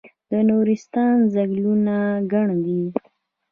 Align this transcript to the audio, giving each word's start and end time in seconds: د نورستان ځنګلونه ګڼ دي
د 0.29 0.31
نورستان 0.49 1.15
ځنګلونه 1.33 1.95
ګڼ 2.31 2.47
دي 2.65 2.81